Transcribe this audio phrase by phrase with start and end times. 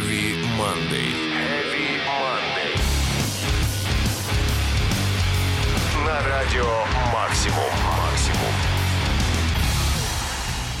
[0.00, 1.12] Heavy Monday.
[1.36, 2.72] Heavy Monday.
[6.06, 6.64] На радио
[7.12, 7.70] «Максимум».
[7.86, 8.54] «Максимум».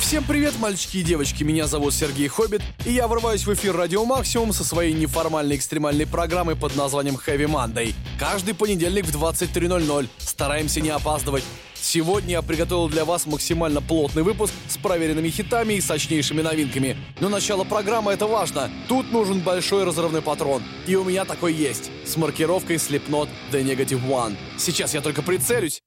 [0.00, 4.06] Всем привет, мальчики и девочки, меня зовут Сергей Хоббит, и я врываюсь в эфир Радио
[4.06, 7.94] Максимум со своей неформальной экстремальной программой под названием Heavy Monday.
[8.18, 10.08] Каждый понедельник в 23.00.
[10.18, 11.44] Стараемся не опаздывать.
[11.82, 16.96] Сегодня я приготовил для вас максимально плотный выпуск с проверенными хитами и сочнейшими новинками.
[17.20, 18.70] Но начало программы это важно.
[18.86, 20.62] Тут нужен большой разрывной патрон.
[20.86, 21.90] И у меня такой есть.
[22.04, 24.36] С маркировкой Slipknot The Negative One.
[24.58, 25.82] Сейчас я только прицелюсь.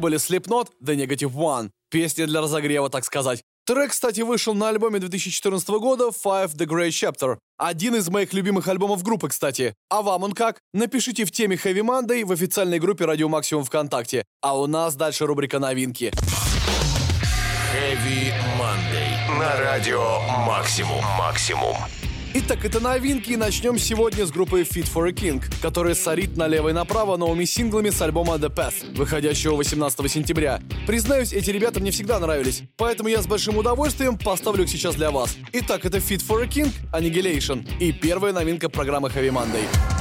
[0.00, 1.70] Были Slipknot, The Negative One.
[1.90, 3.42] Песня для разогрева, так сказать.
[3.66, 7.36] Трек, кстати, вышел на альбоме 2014 года Five The Great Chapter.
[7.58, 9.74] Один из моих любимых альбомов группы, кстати.
[9.90, 10.58] А вам он как?
[10.72, 14.24] Напишите в теме Heavy Monday в официальной группе Радио Максимум ВКонтакте.
[14.40, 16.12] А у нас дальше рубрика новинки.
[17.74, 19.38] Heavy Monday.
[19.38, 21.04] На радио Максимум.
[21.18, 21.76] Максимум.
[22.32, 26.68] Итак, это новинки, и начнем сегодня с группы Fit for a King, которая сорит налево
[26.68, 30.60] и направо новыми синглами с альбома The Path, выходящего 18 сентября.
[30.86, 35.10] Признаюсь, эти ребята мне всегда нравились, поэтому я с большим удовольствием поставлю их сейчас для
[35.10, 35.36] вас.
[35.52, 39.99] Итак, это Fit for a King, Annihilation, и первая новинка программы Heavy Monday.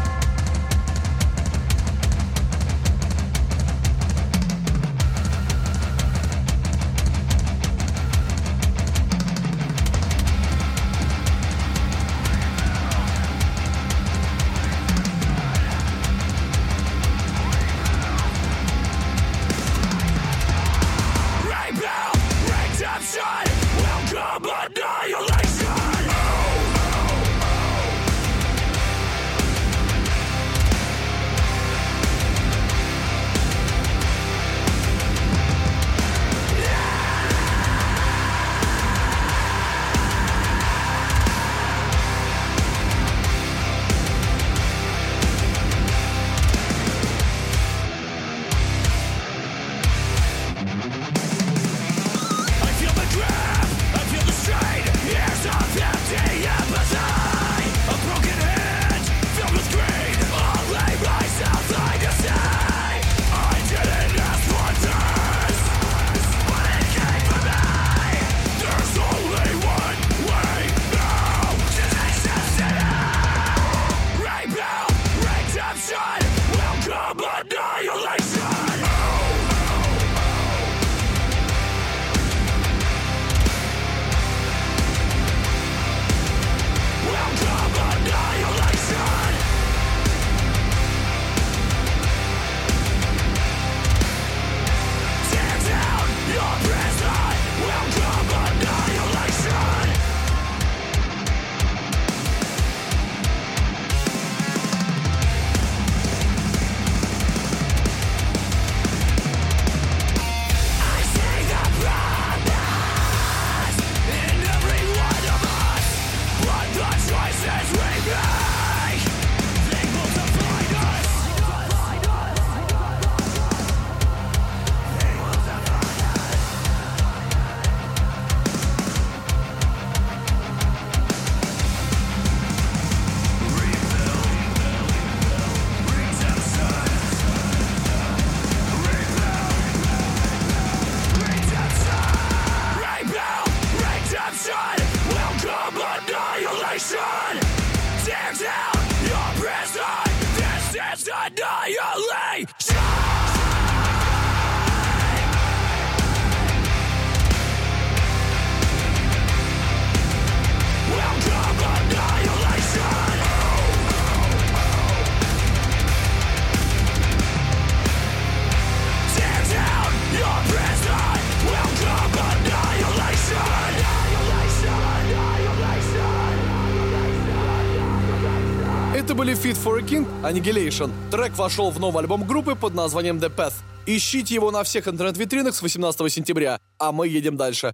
[180.24, 180.92] Annihilation.
[181.12, 183.54] Трек вошел в новый альбом группы под названием The Path.
[183.86, 186.60] Ищите его на всех интернет-витринах с 18 сентября.
[186.78, 187.74] А мы едем дальше.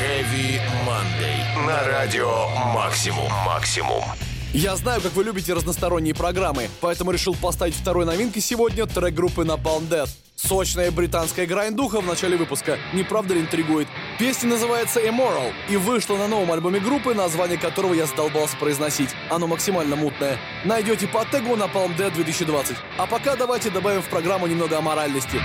[0.00, 1.66] Heavy Monday.
[1.66, 3.32] На радио Максимум.
[3.46, 4.04] Максимум.
[4.52, 9.42] Я знаю, как вы любите разносторонние программы, поэтому решил поставить второй новинкой сегодня трек группы
[9.42, 10.10] Napalm Death.
[10.36, 13.88] Сочная британская грайндуха в начале выпуска, не правда ли интригует?
[14.18, 19.10] Песня называется Immoral и вышла на новом альбоме группы, название которого я задолбался произносить.
[19.28, 20.38] Оно максимально мутное.
[20.64, 22.76] Найдете по тегу на Palm Dead 2020.
[22.96, 25.38] А пока давайте добавим в программу немного аморальности.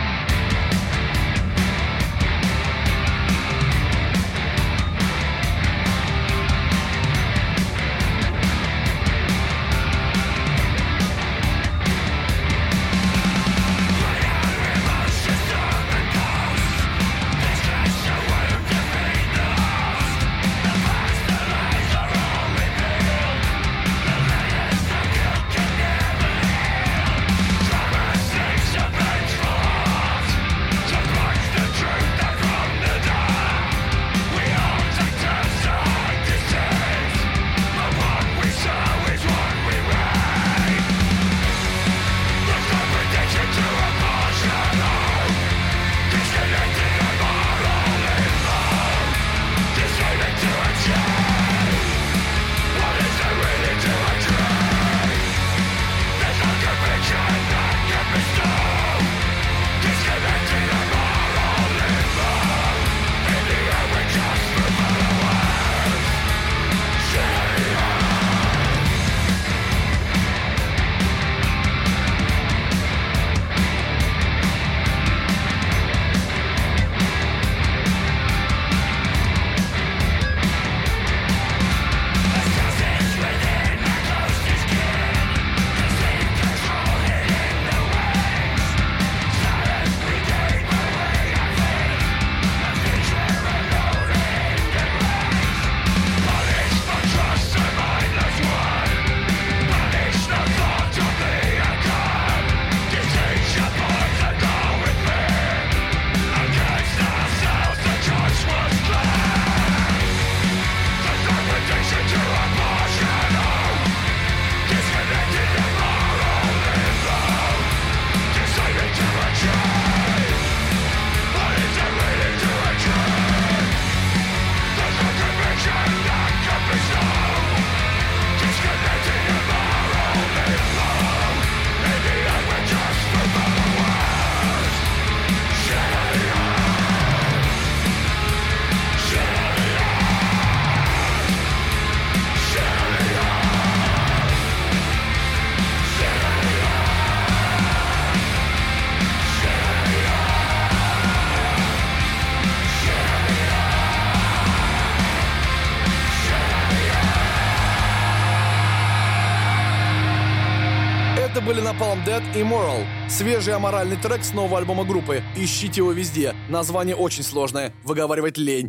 [161.81, 162.85] Napalm Dead и Moral.
[163.09, 165.23] Свежий аморальный трек с нового альбома группы.
[165.35, 166.35] Ищите его везде.
[166.47, 167.73] Название очень сложное.
[167.83, 168.67] Выговаривать лень.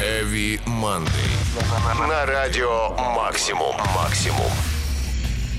[0.00, 2.08] Heavy Monday.
[2.08, 3.76] На радио Максимум.
[3.94, 4.50] Максимум.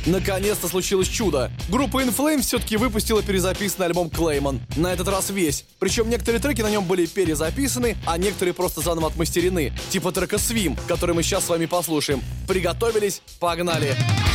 [0.05, 1.49] Наконец-то случилось чудо.
[1.69, 4.59] Группа In Flames все-таки выпустила перезаписанный альбом Clayman.
[4.75, 5.63] На этот раз весь.
[5.79, 9.71] Причем некоторые треки на нем были перезаписаны, а некоторые просто заново отмастерены.
[9.91, 12.21] Типа трека Swim, который мы сейчас с вами послушаем.
[12.49, 13.21] Приготовились?
[13.39, 13.95] Погнали!
[13.95, 14.32] Погнали!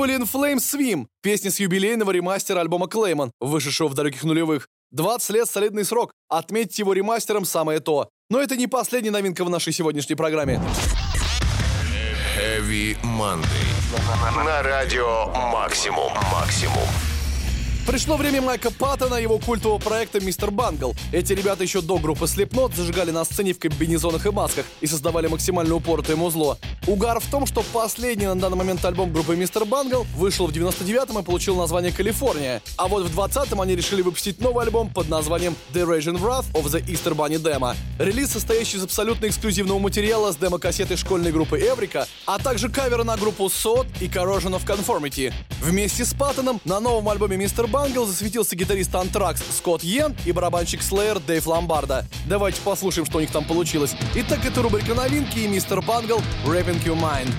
[0.00, 4.66] Были In Flames Swim, песня с юбилейного ремастера альбома Clayman, вышедшего в далеких нулевых.
[4.92, 8.08] 20 лет солидный срок, отметьте его ремастером самое то.
[8.30, 10.58] Но это не последняя новинка в нашей сегодняшней программе.
[12.34, 13.44] Heavy Monday.
[14.42, 16.14] На радио Максимум.
[16.32, 17.09] Максимум.
[17.86, 20.94] Пришло время Майка Паттона и его культового проекта «Мистер Бангл».
[21.12, 25.26] Эти ребята еще до группы Slipknot зажигали на сцене в комбинезонах и масках и создавали
[25.26, 26.58] максимально упоротое музло.
[26.86, 31.18] Угар в том, что последний на данный момент альбом группы «Мистер Бангл» вышел в 99-м
[31.18, 32.62] и получил название «Калифорния».
[32.76, 36.66] А вот в 20-м они решили выпустить новый альбом под названием «The Raging Wrath of
[36.66, 37.74] the Easter Bunny Demo».
[37.98, 43.16] Релиз, состоящий из абсолютно эксклюзивного материала с демо-кассетой школьной группы Эврика, а также кавера на
[43.16, 45.32] группу Sod и Corrosion of Conformity.
[45.60, 50.80] Вместе с Паттоном на новом альбоме «Мистер Бангл» засветился гитарист Антракс Скотт Йен и барабанщик
[50.80, 52.04] Slayer Дэйв Ломбарда.
[52.26, 53.92] Давайте послушаем, что у них там получилось.
[54.14, 57.32] Итак, это рубрика новинки и «Мистер Бангл» «Rapping Your Mind».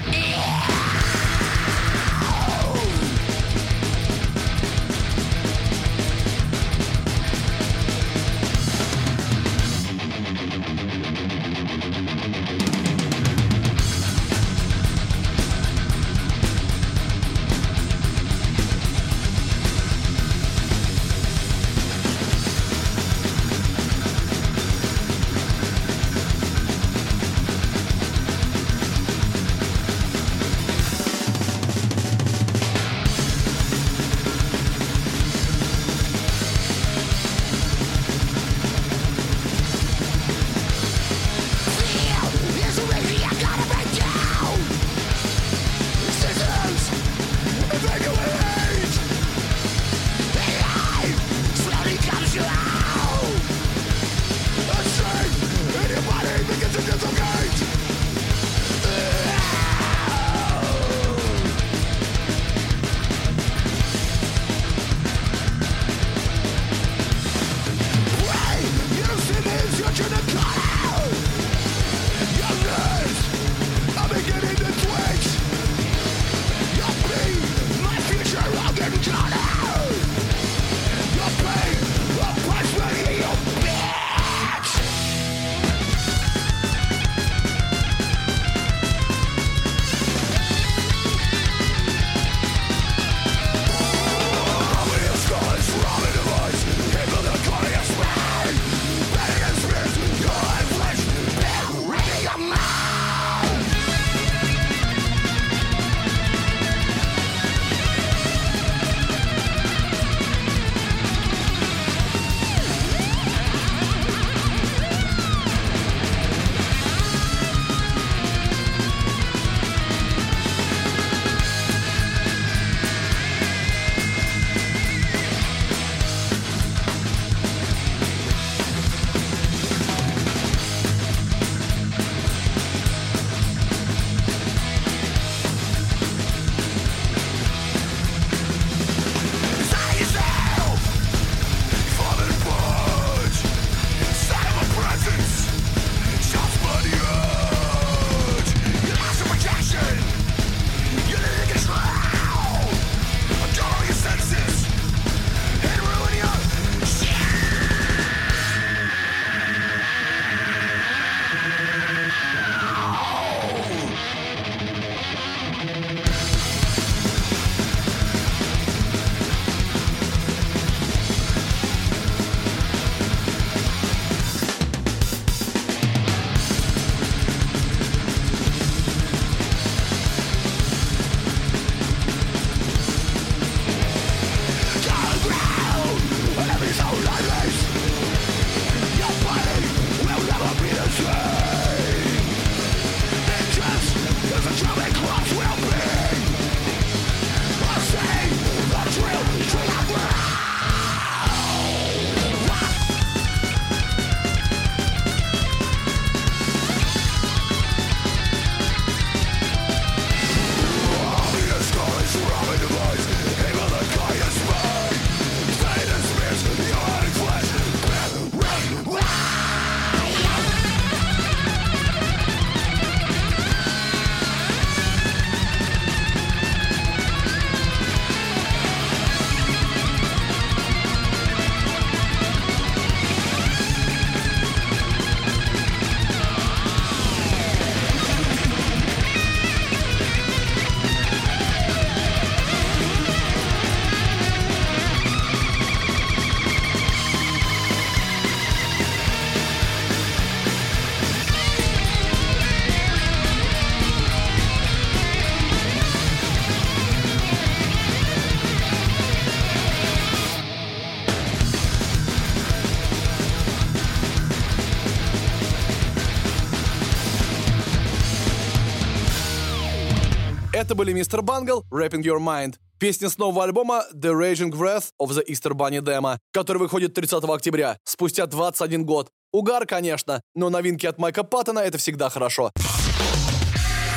[270.71, 272.55] Это были Мистер Бангл, Rapping Your Mind.
[272.79, 277.25] Песня с нового альбома The Raging Wrath of the Easter Bunny Demo, который выходит 30
[277.25, 279.09] октября, спустя 21 год.
[279.33, 282.51] Угар, конечно, но новинки от Майка Паттона— это всегда хорошо.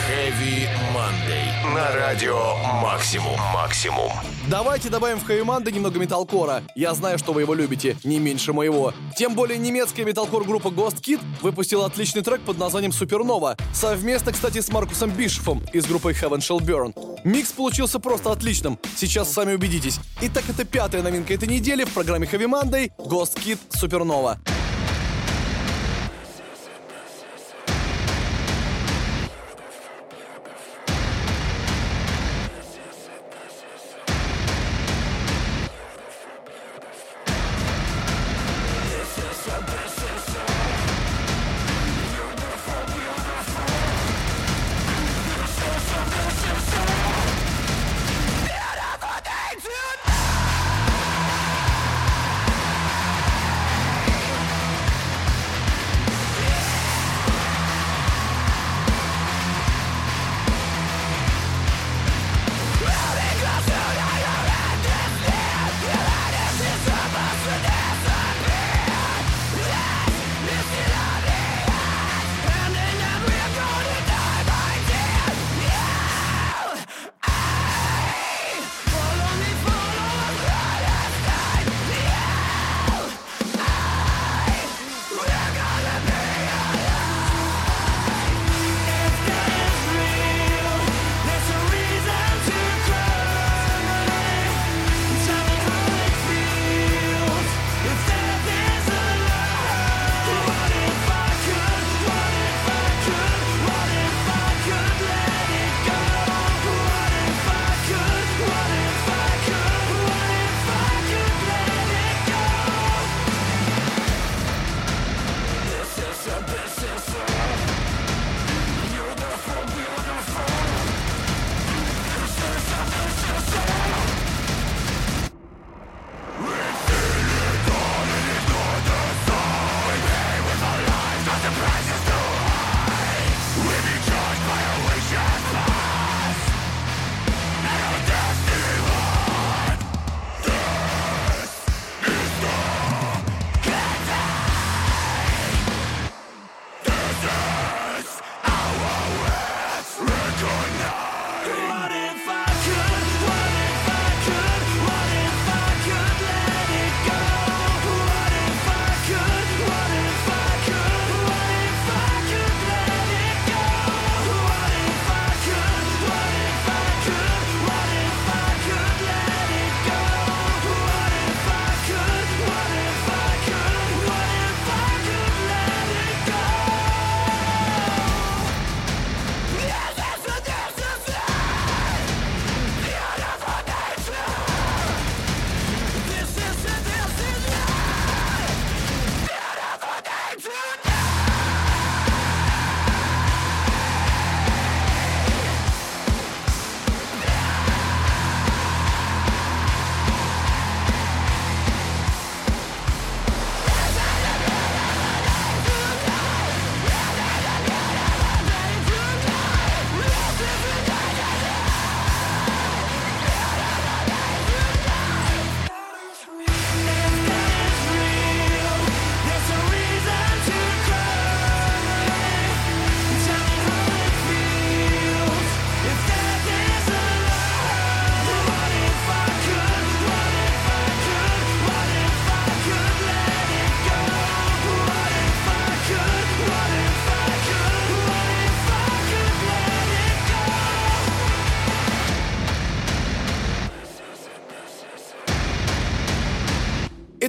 [0.09, 0.84] Heavy.
[1.75, 3.37] На радио Максимум.
[3.53, 4.13] Максимум.
[4.49, 6.63] Давайте добавим в Хэви немного металкора.
[6.77, 8.95] Я знаю, что вы его любите, не меньше моего.
[9.17, 13.57] Тем более немецкая металкор-группа Ghost Kid выпустила отличный трек под названием Супернова.
[13.73, 16.95] Совместно, кстати, с Маркусом Бишефом из группы Heaven Shall Burn.
[17.25, 18.79] Микс получился просто отличным.
[18.95, 19.99] Сейчас сами убедитесь.
[20.21, 24.39] Итак, это пятая новинка этой недели в программе Heavy Monday Ghost Kid Супернова.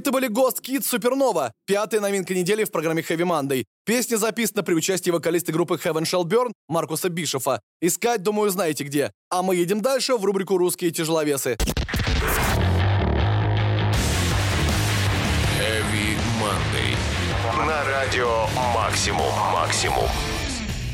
[0.05, 3.63] Это были Ghostkid Supernova, пятая новинка недели в программе Heavy Monday.
[3.87, 7.59] Песня записана при участии вокалиста группы Heaven Shall Burn Маркуса Бишоффа.
[7.81, 9.11] Искать, думаю, знаете где.
[9.31, 11.57] А мы едем дальше в рубрику «Русские тяжеловесы».
[15.57, 17.65] Heavy Monday.
[17.65, 19.33] На радио «Максимум».
[19.51, 20.05] «Максимум».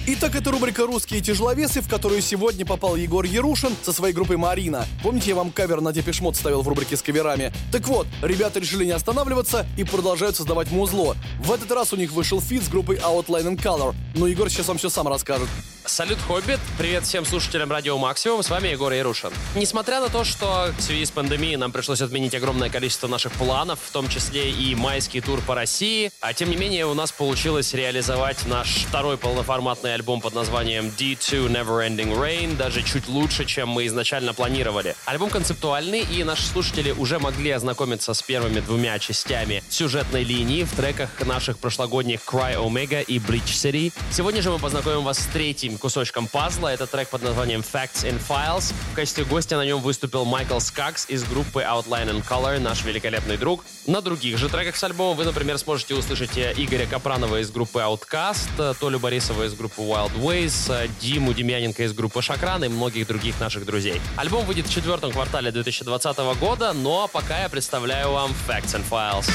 [0.08, 4.88] Итак, это рубрика «Русские тяжеловесы», в которую сегодня попал Егор Ярушин со своей группой «Марина».
[5.04, 7.54] Помните, я вам кавер на Depeche Mode ставил в рубрике с каверами?
[7.72, 11.16] Так вот, ребята решили не останавливаться и продолжают создавать музло.
[11.40, 14.70] В этот раз у них вышел feat с группой Outline In Color, но Егор сейчас
[14.70, 15.48] вам все сам расскажет.
[15.91, 16.62] Салют, Хоббит!
[16.77, 19.30] Привет всем слушателям Радио Максимум, с вами Егор Ярушин.
[19.56, 23.77] Несмотря на то, что в связи с пандемией нам пришлось отменить огромное количество наших планов,
[23.86, 27.73] в том числе и майский тур по России, а тем не менее у нас получилось
[27.73, 33.86] реализовать наш второй полноформатный альбом под названием D2 Neverending Rain даже чуть лучше, чем мы
[33.88, 34.95] изначально планировали.
[35.04, 40.73] Альбом концептуальный, и наши слушатели уже могли ознакомиться с первыми двумя частями сюжетной линии в
[40.73, 43.91] треках наших прошлогодних Cry Omega и Bleach City.
[44.10, 46.70] Сегодня же мы познакомим вас с третьим кусочком пазла.
[46.70, 48.74] Это трек под названием Facts and Files.
[48.91, 53.38] В качестве гостя на нем выступил Майкл Скакс из группы Outline and Color, наш великолепный
[53.38, 53.65] друг.
[53.88, 57.80] На других же треках с альбома вы, например, сможете услышать э, Игоря Капранова из группы
[57.80, 62.67] Outcast, э, Толю Борисова из группы Wild Ways, э, Диму Демьяненко из группы Шакран и
[62.67, 64.00] многих других наших друзей.
[64.15, 69.30] Альбом выйдет в четвертом квартале 2020 года, но пока я представляю вам Facts and Files.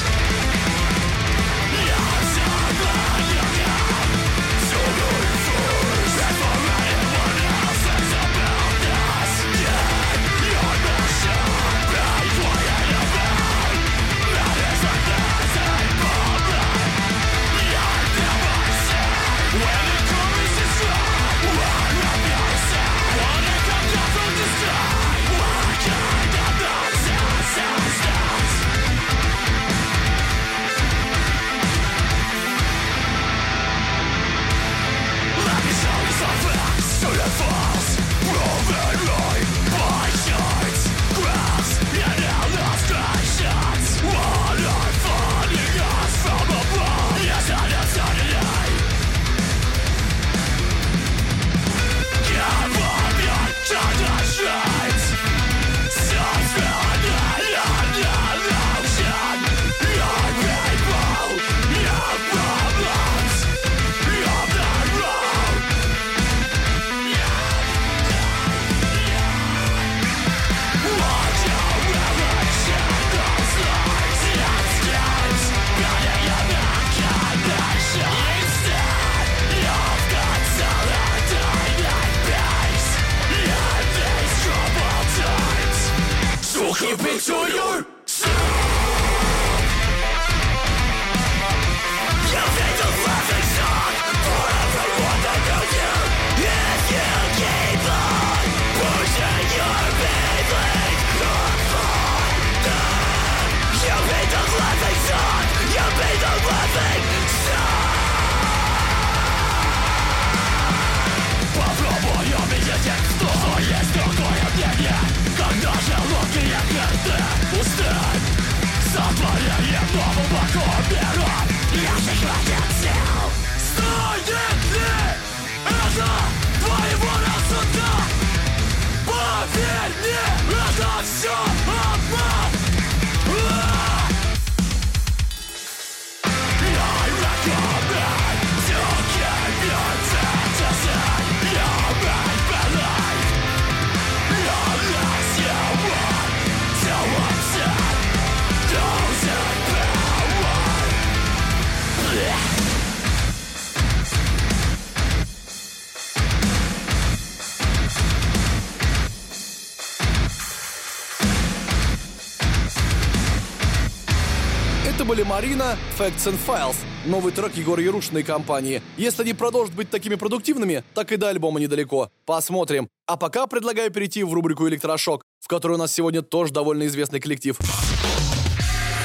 [165.97, 168.83] Facts and Files, новый трек Егора Ярушиной компании.
[168.97, 172.11] Если они продолжат быть такими продуктивными, так и до альбома недалеко.
[172.23, 172.87] Посмотрим.
[173.07, 177.19] А пока предлагаю перейти в рубрику «Электрошок», в которой у нас сегодня тоже довольно известный
[177.19, 177.57] коллектив.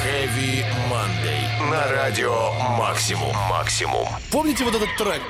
[0.04, 1.70] Heavy Monday.
[1.70, 3.34] На радио «Максимум».
[3.48, 4.06] «Максимум».
[4.30, 5.22] Помните вот этот трек?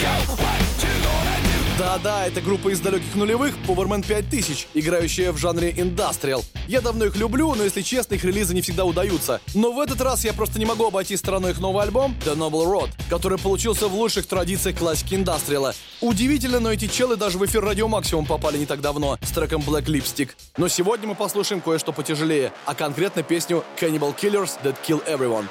[0.00, 0.36] Go?
[0.36, 0.47] Go.
[1.78, 6.44] Да-да, это группа из далеких нулевых, Powerman 5000, играющая в жанре индастриал.
[6.66, 9.40] Я давно их люблю, но если честно, их релизы не всегда удаются.
[9.54, 12.64] Но в этот раз я просто не могу обойти стороной их новый альбом The Noble
[12.64, 15.72] Road, который получился в лучших традициях классики индастриала.
[16.00, 19.62] Удивительно, но эти челы даже в эфир Радио Максимум попали не так давно с треком
[19.62, 20.30] Black Lipstick.
[20.56, 25.46] Но сегодня мы послушаем кое-что потяжелее, а конкретно песню Cannibal Killers That Kill Everyone.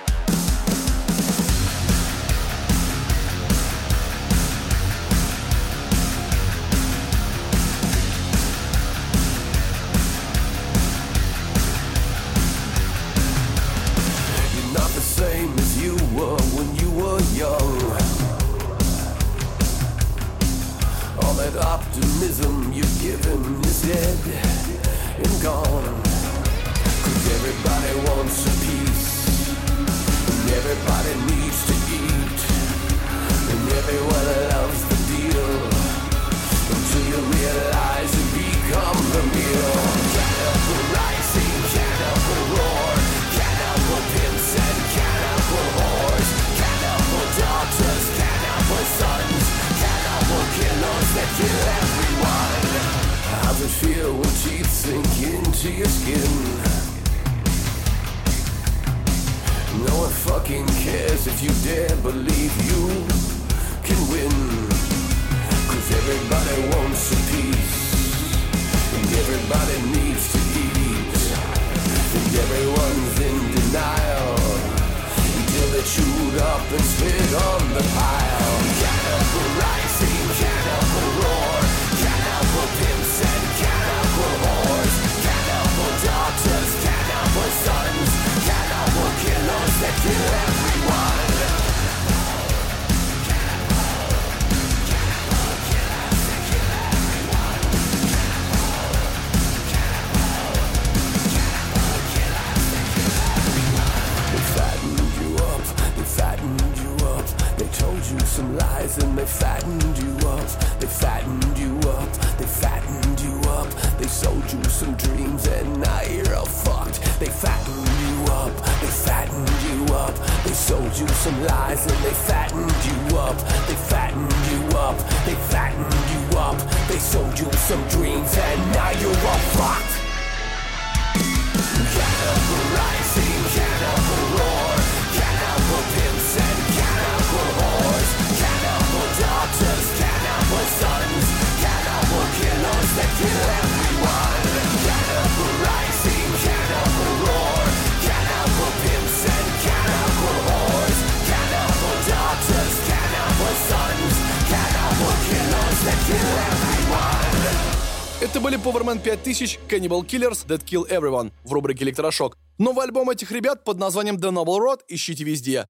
[158.77, 162.37] Powerman 5000, Cannibal Killers, That Kill Everyone в рубрике «Электрошок».
[162.59, 165.65] Новый альбом этих ребят под названием The Noble Road ищите везде.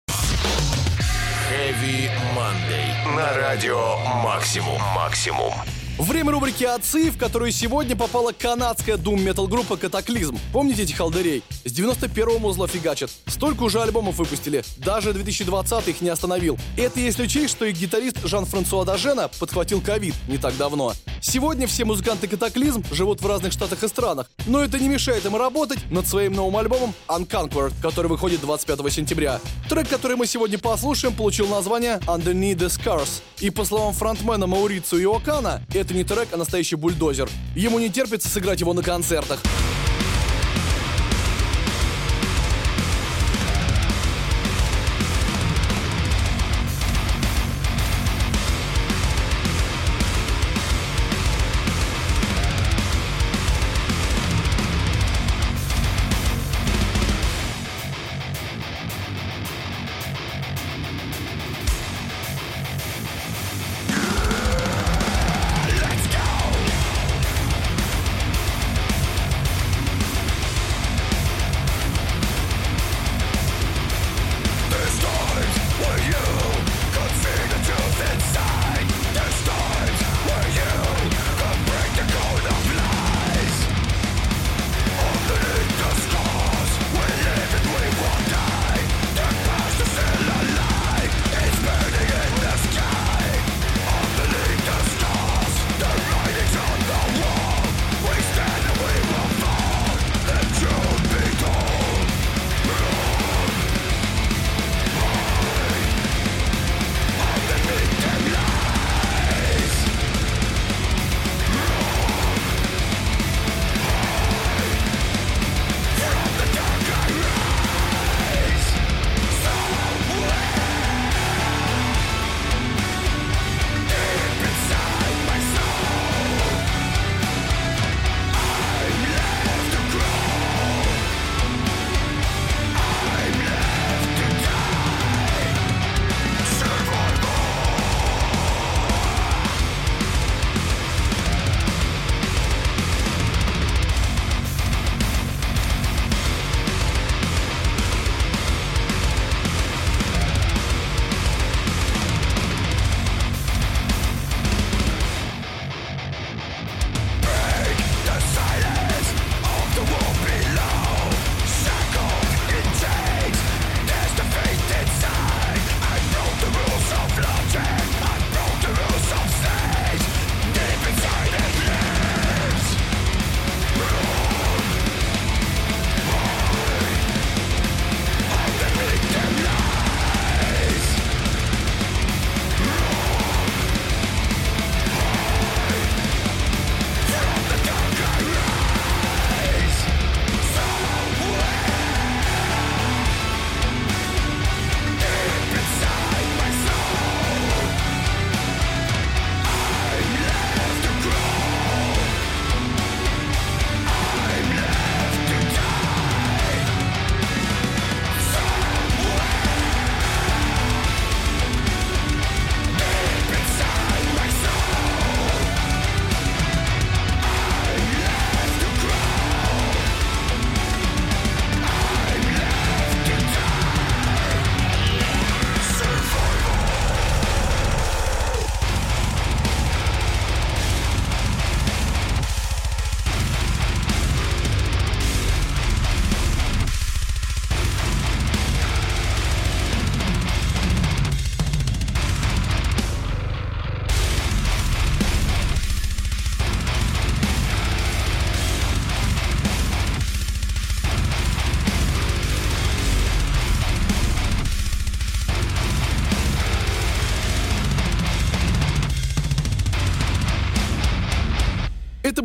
[1.49, 3.15] Heavy Monday.
[3.15, 4.81] На радио Максимум.
[4.93, 5.53] Максимум.
[5.99, 10.37] Время рубрики «Отцы», в которую сегодня попала канадская дум-метал группа «Катаклизм».
[10.53, 11.41] Помните этих халдерей?
[11.65, 13.09] С 91-го музла фигачат.
[13.25, 14.63] Столько уже альбомов выпустили.
[14.77, 16.59] Даже 2020 их не остановил.
[16.77, 20.93] Это если учесть, что их гитарист Жан-Франсуа Дажена подхватил ковид не так давно.
[21.19, 24.29] Сегодня все музыканты «Катаклизм» живут в разных штатах и странах.
[24.45, 29.41] Но это не мешает им работать над своим новым альбомом «Unconquered», который выходит 25 сентября.
[29.67, 33.23] Трек, который мы сегодня послушаем, получил название «Underneath the Scars».
[33.39, 37.29] И по словам фронтмена Маурицу Иокана, это не трек, а настоящий бульдозер.
[37.55, 39.41] Ему не терпится сыграть его на концертах.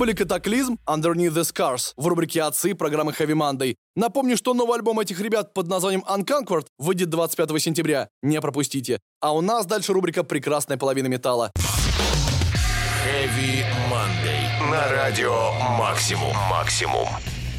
[0.02, 3.76] Были Катаклизм, Underneath the Scars в рубрике «Отцы» программы Heavy Monday.
[3.94, 8.08] Напомню, что новый альбом этих ребят под названием Unconquered выйдет 25 сентября.
[8.20, 8.98] Не пропустите.
[9.20, 11.52] А у нас дальше рубрика «Прекрасная половина металла».
[13.06, 14.70] Heavy Monday.
[14.72, 16.34] На радио «Максимум».
[16.50, 17.06] «Максимум».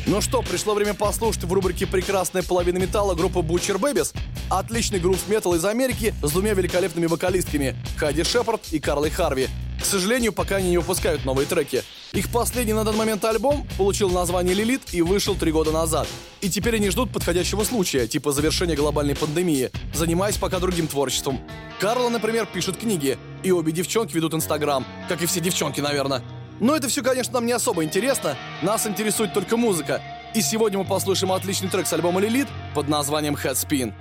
[0.05, 4.13] Ну что, пришло время послушать в рубрике «Прекрасная половина металла» группы Butcher Babies.
[4.49, 9.47] Отличный грув металл из Америки с двумя великолепными вокалистками– Хайди Шепард и Карлой Харви.
[9.81, 11.83] К сожалению, пока они не выпускают новые треки.
[12.11, 16.05] Их последний на данный момент альбом получил название «Лилит» и вышел три года назад.
[16.41, 21.39] И теперь они ждут подходящего случая, типа завершения глобальной пандемии, занимаясь пока другим творчеством.
[21.79, 26.23] Карла, например, пишет книги, и обе девчонки ведут Инстаграм, как и все девчонки, наверное.
[26.59, 28.37] Но это все, конечно, нам не особо интересно.
[28.61, 30.01] Нас интересует только музыка.
[30.33, 33.93] И сегодня мы послушаем отличный трек с альбома Lilith под названием Headspin.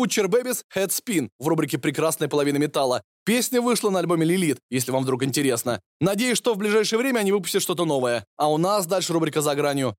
[0.00, 3.02] Butcher Babies Head Spin в рубрике «Прекрасная половина металла».
[3.26, 5.82] Песня вышла на альбоме «Лилит», если вам вдруг интересно.
[6.00, 8.24] Надеюсь, что в ближайшее время они выпустят что-то новое.
[8.38, 9.94] А у нас дальше рубрика «За гранью».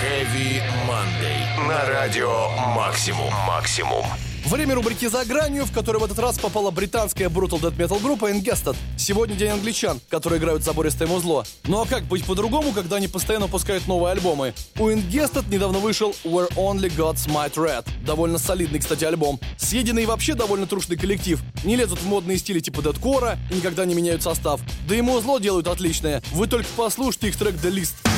[0.00, 1.68] Heavy Monday.
[1.68, 3.32] На радио «Максимум».
[3.48, 4.04] «Максимум».
[4.46, 8.30] Время рубрики «За гранью», в которой в этот раз попала британская Brutal Death Metal группа
[8.30, 8.76] Ingested.
[8.96, 11.44] Сегодня день англичан, которые играют забористое музло.
[11.64, 14.54] Ну а как быть по-другому, когда они постоянно пускают новые альбомы?
[14.78, 17.88] У Ingested недавно вышел Where Only Gods Might Red.
[18.04, 19.40] Довольно солидный, кстати, альбом.
[19.56, 21.40] Съеденный и вообще довольно трушный коллектив.
[21.64, 24.60] Не лезут в модные стили типа дедкора и никогда не меняют состав.
[24.88, 26.22] Да и музло делают отличное.
[26.30, 28.15] Вы только послушайте их трек «The List».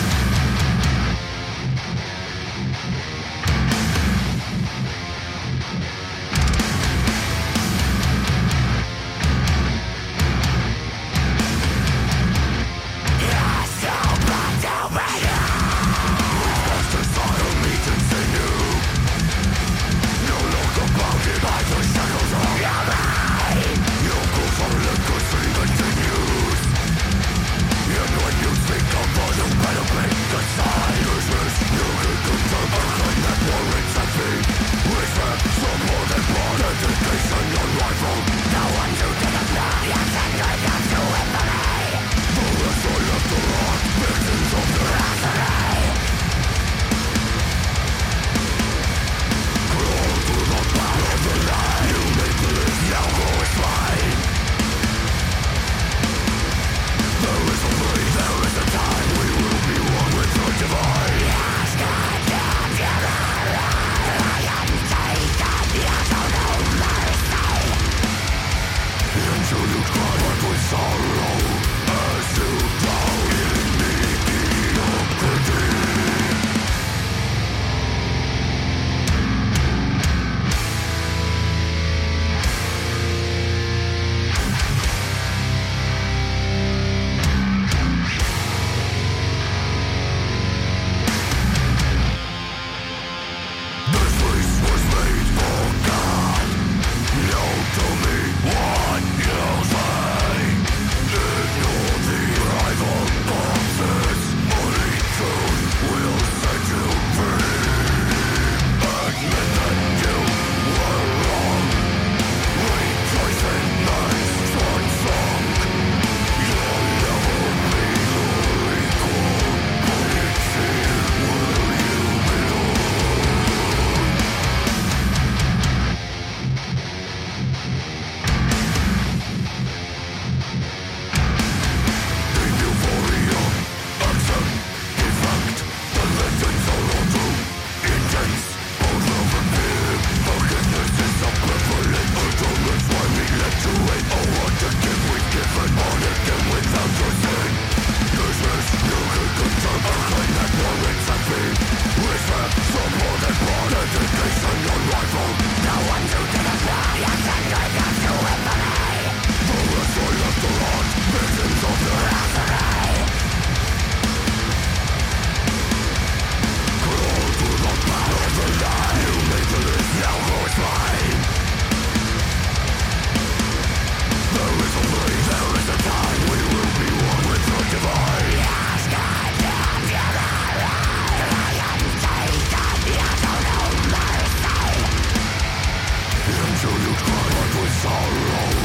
[187.80, 188.57] Это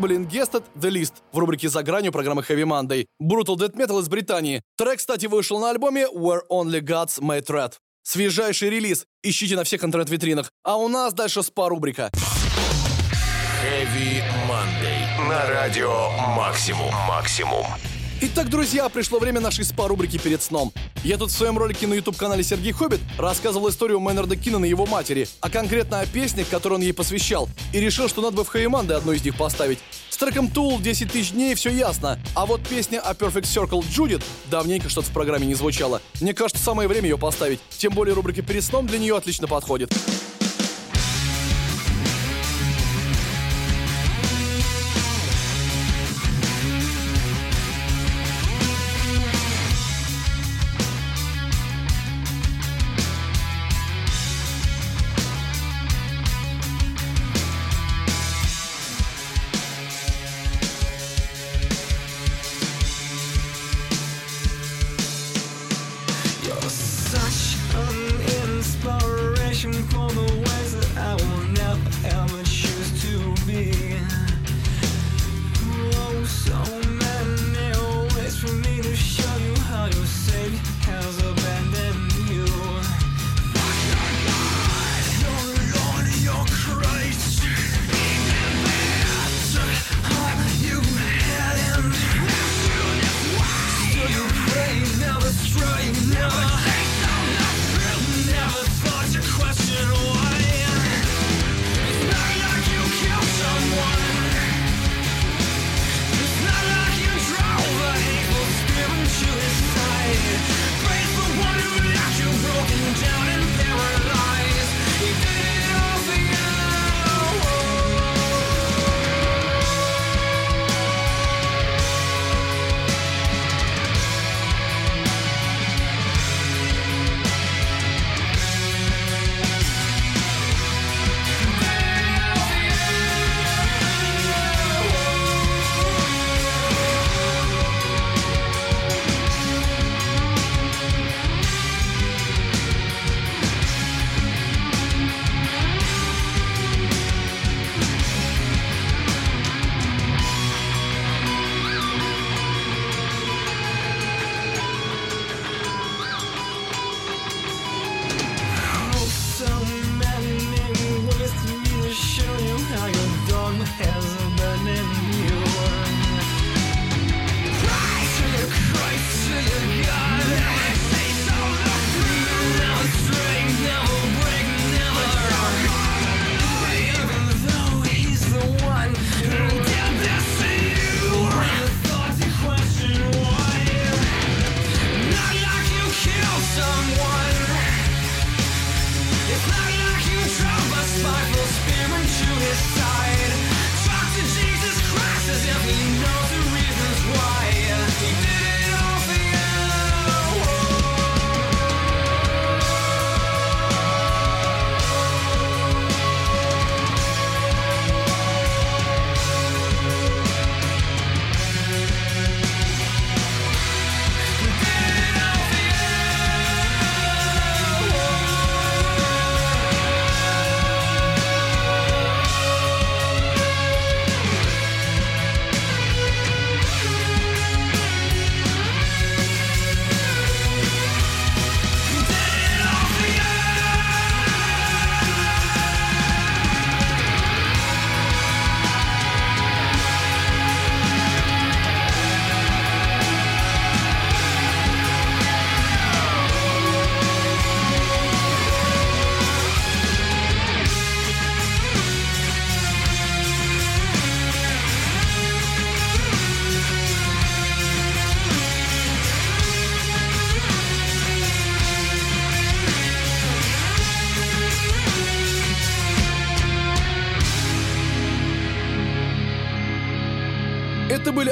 [0.00, 3.06] были Ingested, The List в рубрике «За гранью» программы Heavy Monday.
[3.22, 4.62] Brutal Death Metal из Британии.
[4.76, 7.74] Трек, кстати, вышел на альбоме Where Only Gods Made Red.
[8.02, 9.04] Свежайший релиз.
[9.22, 10.50] Ищите на всех интернет-витринах.
[10.64, 12.10] А у нас дальше спа-рубрика.
[13.62, 15.28] Heavy Monday.
[15.28, 16.92] На радио Максимум.
[17.06, 17.66] Максимум.
[18.22, 20.74] Итак, друзья, пришло время нашей спа-рубрики перед сном.
[21.02, 24.84] Я тут в своем ролике на YouTube-канале Сергей Хоббит рассказывал историю Мэннерда Киннона и его
[24.84, 28.52] матери, а конкретно о песнях, которые он ей посвящал, и решил, что надо бы в
[28.52, 29.78] Хейманде одну из них поставить.
[30.10, 34.22] С треком Tool 10 тысяч дней все ясно, а вот песня о Perfect Circle Judith
[34.50, 36.02] давненько что-то в программе не звучало.
[36.20, 39.94] Мне кажется, самое время ее поставить, тем более рубрика перед сном для нее отлично подходит.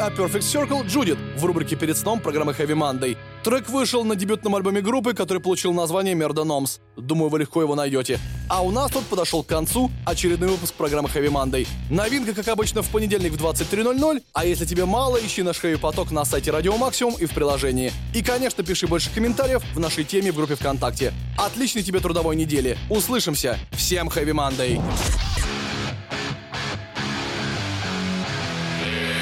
[0.09, 3.17] Perfect Circle Judith в рубрике «Перед сном» программы Heavy Monday.
[3.45, 6.79] Трек вышел на дебютном альбоме группы, который получил название Мерда Номс.
[6.97, 8.19] Думаю, вы легко его найдете.
[8.49, 11.67] А у нас тут подошел к концу очередной выпуск программы Heavy Monday.
[11.91, 16.11] Новинка, как обычно, в понедельник в 23.00, а если тебе мало, ищи наш Heavy Поток
[16.11, 17.93] на сайте Радио Максимум и в приложении.
[18.15, 21.13] И, конечно, пиши больше комментариев в нашей теме в группе ВКонтакте.
[21.37, 22.77] Отличной тебе трудовой недели.
[22.91, 23.59] Услышимся.
[23.73, 24.81] Всем Heavy Monday.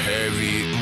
[0.07, 0.66] Heavy